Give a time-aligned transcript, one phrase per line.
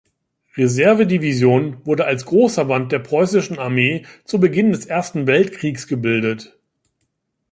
[0.57, 6.57] Reserve-Division wurde als Großverband der Preußischen Armee zu Beginn des Ersten Weltkriegs gebildet.